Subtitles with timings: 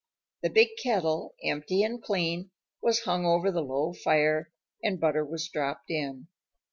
[0.41, 2.49] The big kettle, empty and clean,
[2.81, 4.51] was hung over the low fire
[4.83, 6.25] and butter was dropped in.